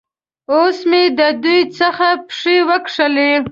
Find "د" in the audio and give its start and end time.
1.19-1.21